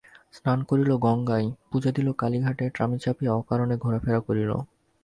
[0.33, 4.51] স্নান করিল গঙ্গায়, পূজা দিল কালীঘাটে, ট্রামে চাপিয়া অকারণে ঘোরাফেরা করিল।